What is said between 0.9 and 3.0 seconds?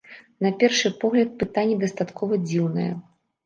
погляд, пытанне дастаткова дзіўнае.